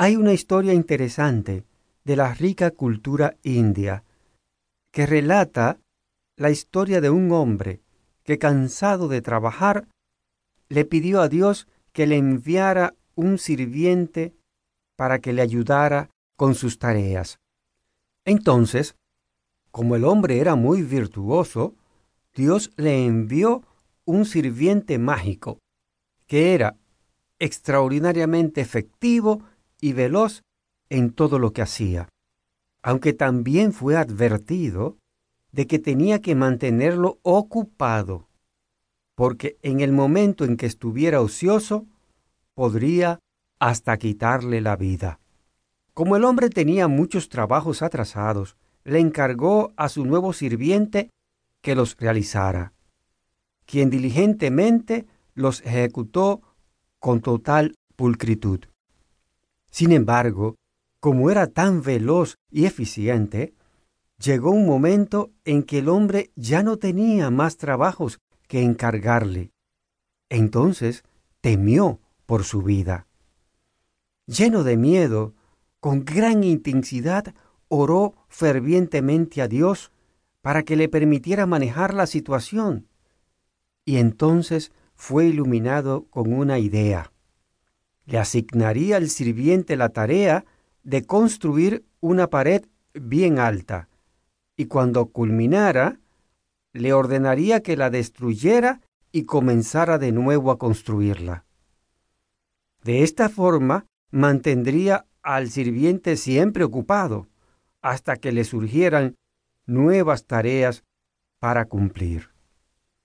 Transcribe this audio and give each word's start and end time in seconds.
Hay 0.00 0.14
una 0.14 0.32
historia 0.32 0.74
interesante 0.74 1.64
de 2.04 2.14
la 2.14 2.32
rica 2.32 2.70
cultura 2.70 3.36
india 3.42 4.04
que 4.92 5.06
relata 5.06 5.80
la 6.36 6.50
historia 6.50 7.00
de 7.00 7.10
un 7.10 7.32
hombre 7.32 7.80
que 8.22 8.38
cansado 8.38 9.08
de 9.08 9.22
trabajar 9.22 9.88
le 10.68 10.84
pidió 10.84 11.20
a 11.20 11.28
Dios 11.28 11.66
que 11.92 12.06
le 12.06 12.16
enviara 12.16 12.94
un 13.16 13.38
sirviente 13.38 14.36
para 14.94 15.18
que 15.18 15.32
le 15.32 15.42
ayudara 15.42 16.10
con 16.36 16.54
sus 16.54 16.78
tareas. 16.78 17.40
Entonces, 18.24 18.94
como 19.72 19.96
el 19.96 20.04
hombre 20.04 20.38
era 20.38 20.54
muy 20.54 20.82
virtuoso, 20.82 21.74
Dios 22.36 22.70
le 22.76 23.04
envió 23.04 23.64
un 24.04 24.26
sirviente 24.26 24.96
mágico, 24.98 25.58
que 26.28 26.54
era 26.54 26.76
extraordinariamente 27.40 28.60
efectivo 28.60 29.42
y 29.80 29.92
veloz 29.92 30.42
en 30.90 31.12
todo 31.12 31.38
lo 31.38 31.52
que 31.52 31.62
hacía, 31.62 32.08
aunque 32.82 33.12
también 33.12 33.72
fue 33.72 33.96
advertido 33.96 34.96
de 35.52 35.66
que 35.66 35.78
tenía 35.78 36.20
que 36.20 36.34
mantenerlo 36.34 37.18
ocupado, 37.22 38.28
porque 39.14 39.58
en 39.62 39.80
el 39.80 39.92
momento 39.92 40.44
en 40.44 40.56
que 40.56 40.66
estuviera 40.66 41.20
ocioso, 41.20 41.86
podría 42.54 43.18
hasta 43.58 43.96
quitarle 43.96 44.60
la 44.60 44.76
vida. 44.76 45.20
Como 45.94 46.16
el 46.16 46.24
hombre 46.24 46.48
tenía 46.48 46.86
muchos 46.86 47.28
trabajos 47.28 47.82
atrasados, 47.82 48.56
le 48.84 49.00
encargó 49.00 49.72
a 49.76 49.88
su 49.88 50.04
nuevo 50.04 50.32
sirviente 50.32 51.10
que 51.60 51.74
los 51.74 51.96
realizara, 51.96 52.72
quien 53.66 53.90
diligentemente 53.90 55.06
los 55.34 55.60
ejecutó 55.62 56.42
con 57.00 57.20
total 57.20 57.74
pulcritud. 57.96 58.67
Sin 59.70 59.92
embargo, 59.92 60.56
como 61.00 61.30
era 61.30 61.46
tan 61.46 61.82
veloz 61.82 62.36
y 62.50 62.64
eficiente, 62.64 63.54
llegó 64.18 64.50
un 64.50 64.66
momento 64.66 65.30
en 65.44 65.62
que 65.62 65.78
el 65.78 65.88
hombre 65.88 66.32
ya 66.34 66.62
no 66.62 66.76
tenía 66.76 67.30
más 67.30 67.56
trabajos 67.56 68.18
que 68.48 68.62
encargarle. 68.62 69.52
Entonces 70.28 71.04
temió 71.40 72.00
por 72.26 72.44
su 72.44 72.62
vida. 72.62 73.06
Lleno 74.26 74.64
de 74.64 74.76
miedo, 74.76 75.34
con 75.80 76.04
gran 76.04 76.44
intensidad 76.44 77.34
oró 77.68 78.14
fervientemente 78.28 79.40
a 79.40 79.48
Dios 79.48 79.92
para 80.42 80.62
que 80.62 80.76
le 80.76 80.88
permitiera 80.88 81.46
manejar 81.46 81.94
la 81.94 82.06
situación. 82.06 82.88
Y 83.84 83.98
entonces 83.98 84.72
fue 84.94 85.26
iluminado 85.26 86.06
con 86.10 86.32
una 86.32 86.58
idea. 86.58 87.12
Le 88.08 88.16
asignaría 88.18 88.96
al 88.96 89.10
sirviente 89.10 89.76
la 89.76 89.90
tarea 89.90 90.46
de 90.82 91.04
construir 91.04 91.84
una 92.00 92.30
pared 92.30 92.64
bien 92.94 93.38
alta, 93.38 93.90
y 94.56 94.64
cuando 94.64 95.10
culminara, 95.10 96.00
le 96.72 96.94
ordenaría 96.94 97.62
que 97.62 97.76
la 97.76 97.90
destruyera 97.90 98.80
y 99.12 99.24
comenzara 99.24 99.98
de 99.98 100.12
nuevo 100.12 100.50
a 100.50 100.58
construirla. 100.58 101.44
De 102.82 103.02
esta 103.02 103.28
forma 103.28 103.84
mantendría 104.10 105.04
al 105.22 105.50
sirviente 105.50 106.16
siempre 106.16 106.64
ocupado 106.64 107.28
hasta 107.82 108.16
que 108.16 108.32
le 108.32 108.44
surgieran 108.44 109.16
nuevas 109.66 110.24
tareas 110.24 110.82
para 111.40 111.66
cumplir. 111.66 112.30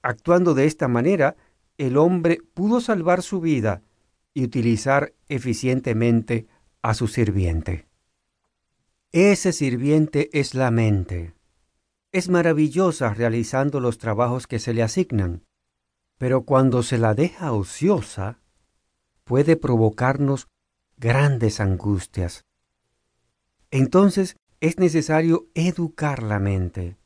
Actuando 0.00 0.54
de 0.54 0.64
esta 0.64 0.88
manera, 0.88 1.36
el 1.76 1.98
hombre 1.98 2.38
pudo 2.54 2.80
salvar 2.80 3.20
su 3.20 3.42
vida 3.42 3.82
y 4.36 4.44
utilizar 4.44 5.14
eficientemente 5.30 6.46
a 6.82 6.92
su 6.92 7.08
sirviente. 7.08 7.88
Ese 9.10 9.54
sirviente 9.54 10.28
es 10.38 10.54
la 10.54 10.70
mente. 10.70 11.32
Es 12.12 12.28
maravillosa 12.28 13.14
realizando 13.14 13.80
los 13.80 13.96
trabajos 13.96 14.46
que 14.46 14.58
se 14.58 14.74
le 14.74 14.82
asignan, 14.82 15.46
pero 16.18 16.42
cuando 16.42 16.82
se 16.82 16.98
la 16.98 17.14
deja 17.14 17.50
ociosa, 17.52 18.42
puede 19.24 19.56
provocarnos 19.56 20.48
grandes 20.98 21.58
angustias. 21.58 22.44
Entonces 23.70 24.36
es 24.60 24.78
necesario 24.78 25.46
educar 25.54 26.22
la 26.22 26.40
mente, 26.40 26.98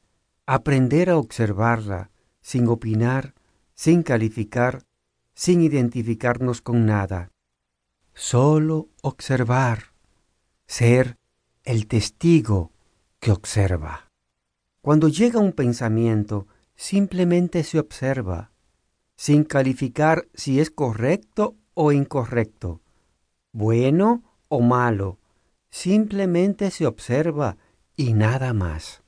aprender 0.47 1.11
a 1.11 1.17
observarla, 1.17 2.11
sin 2.41 2.67
opinar, 2.67 3.35
sin 3.75 4.03
calificar, 4.03 4.83
sin 5.41 5.63
identificarnos 5.63 6.61
con 6.61 6.85
nada. 6.85 7.33
Solo 8.13 8.91
observar, 9.01 9.95
ser 10.67 11.17
el 11.65 11.87
testigo 11.87 12.73
que 13.21 13.31
observa. 13.33 14.11
Cuando 14.83 15.09
llega 15.09 15.41
un 15.41 15.53
pensamiento, 15.53 16.47
simplemente 16.77 17.65
se 17.65 17.79
observa, 17.79 18.53
sin 19.17 19.45
calificar 19.45 20.29
si 20.35 20.61
es 20.61 20.71
correcto 20.71 21.57
o 21.73 21.91
incorrecto, 21.91 22.83
bueno 23.51 24.23
o 24.49 24.61
malo, 24.61 25.21
simplemente 25.71 26.71
se 26.71 26.87
observa 26.87 27.57
y 27.97 28.13
nada 28.13 28.53
más. 28.53 29.03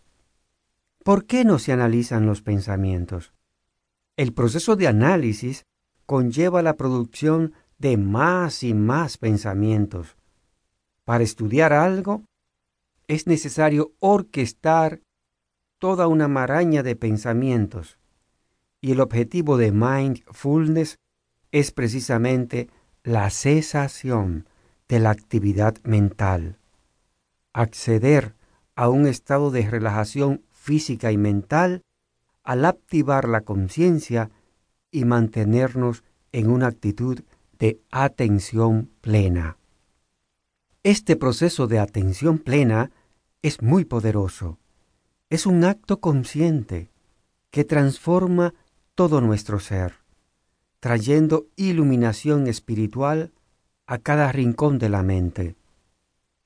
¿Por 1.05 1.27
qué 1.27 1.45
no 1.45 1.59
se 1.59 1.73
analizan 1.73 2.25
los 2.25 2.41
pensamientos? 2.41 3.35
El 4.17 4.33
proceso 4.33 4.77
de 4.77 4.89
análisis 4.89 5.67
conlleva 6.13 6.61
la 6.61 6.77
producción 6.77 7.55
de 7.79 7.97
más 7.97 8.65
y 8.65 8.75
más 8.75 9.17
pensamientos. 9.17 10.19
Para 11.07 11.25
estudiar 11.25 11.73
algo, 11.73 12.23
es 13.09 13.27
necesario 13.27 13.93
orquestar 13.99 15.01
toda 15.79 16.09
una 16.09 16.29
maraña 16.29 16.83
de 16.83 16.97
pensamientos. 16.97 17.99
Y 18.83 18.93
el 18.93 19.01
objetivo 19.01 19.57
de 19.57 19.73
mindfulness 19.73 20.99
es 21.51 21.71
precisamente 21.71 22.69
la 23.05 23.31
cesación 23.31 24.47
de 24.89 25.01
la 25.01 25.13
actividad 25.13 25.79
mental, 25.83 26.59
acceder 27.55 28.35
a 28.75 28.91
un 28.91 29.07
estado 29.07 29.51
de 29.51 29.63
relajación 29.63 30.43
física 30.51 31.11
y 31.11 31.17
mental 31.17 31.81
al 32.45 32.67
activar 32.67 33.27
la 33.27 33.41
conciencia 33.41 34.31
y 34.93 35.05
mantenernos 35.05 36.05
en 36.31 36.51
una 36.51 36.69
actitud 36.69 37.21
de 37.59 37.81
atención 37.91 38.91
plena. 39.01 39.57
Este 40.85 41.17
proceso 41.17 41.67
de 41.67 41.79
atención 41.79 42.39
plena 42.39 42.91
es 43.43 43.63
muy 43.63 43.85
poderoso. 43.85 44.59
Es 45.31 45.47
un 45.47 45.65
acto 45.65 46.01
consciente 46.01 46.91
que 47.51 47.65
transforma 47.65 48.55
todo 48.95 49.21
nuestro 49.21 49.59
ser, 49.59 49.95
trayendo 50.81 51.47
iluminación 51.57 52.47
espiritual 52.47 53.33
a 53.87 53.99
cada 53.99 54.31
rincón 54.33 54.79
de 54.79 54.89
la 54.89 55.03
mente. 55.03 55.57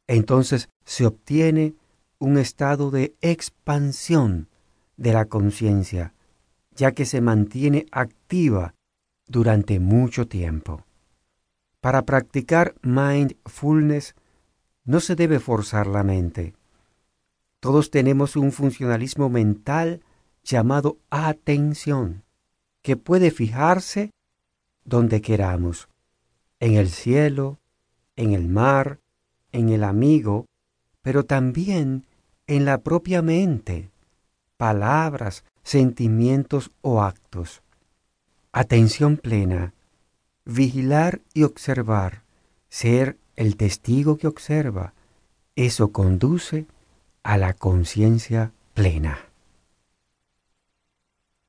Entonces 0.07 0.69
se 0.85 1.07
obtiene 1.07 1.75
un 2.19 2.39
estado 2.39 2.91
de 2.91 3.15
expansión 3.21 4.49
de 4.97 5.13
la 5.13 5.27
conciencia, 5.27 6.15
ya 6.77 6.93
que 6.93 7.05
se 7.05 7.21
mantiene 7.21 7.87
activa 7.91 8.75
durante 9.27 9.81
mucho 9.81 10.29
tiempo. 10.29 10.85
Para 11.81 12.03
practicar 12.03 12.75
mindfulness 12.83 14.15
no 14.85 15.01
se 15.01 15.17
debe 15.17 15.41
forzar 15.41 15.87
la 15.87 16.05
mente. 16.05 16.55
Todos 17.61 17.91
tenemos 17.91 18.37
un 18.37 18.53
funcionalismo 18.53 19.29
mental 19.29 20.03
llamado 20.45 20.99
atención, 21.11 22.23
que 22.83 22.97
puede 22.97 23.31
fijarse 23.31 24.11
donde 24.85 25.21
queramos 25.21 25.89
en 26.61 26.75
el 26.75 26.89
cielo, 26.89 27.59
en 28.15 28.33
el 28.33 28.49
mar, 28.49 29.01
en 29.53 29.69
el 29.71 29.85
amigo, 29.85 30.47
pero 31.03 31.25
también 31.25 32.07
en 32.47 32.65
la 32.65 32.79
propia 32.79 33.23
mente, 33.23 33.91
palabras, 34.57 35.45
sentimientos 35.63 36.71
o 36.81 37.03
actos. 37.03 37.63
Atención 38.53 39.17
plena, 39.17 39.75
vigilar 40.45 41.21
y 41.35 41.43
observar, 41.43 42.23
ser 42.69 43.19
el 43.37 43.57
testigo 43.57 44.17
que 44.17 44.27
observa, 44.27 44.95
eso 45.57 45.93
conduce 45.93 46.67
a 47.23 47.37
la 47.37 47.53
conciencia 47.53 48.53
plena. 48.75 49.26